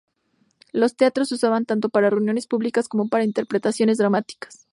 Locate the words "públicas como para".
2.47-3.23